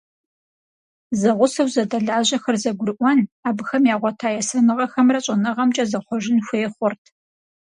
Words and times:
Зэгъусэу 1.19 1.67
зэдэлажьэхэр 1.73 2.55
зэгурыӀуэн, 2.63 3.19
абыхэм 3.47 3.83
ягъуэта 3.95 4.27
есэныгъэхэмрэ 4.39 5.19
щӀэныгъэмкӀэ 5.25 5.83
зэхъуэжэн 5.91 6.37
хуей 6.45 6.67
хъурт. 6.73 7.03